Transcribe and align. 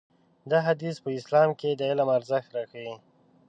دا 0.51 0.59
حديث 0.67 0.95
په 1.03 1.09
اسلام 1.19 1.49
کې 1.59 1.69
د 1.73 1.81
علم 1.91 2.07
ارزښت 2.17 2.49
راښيي. 2.55 2.93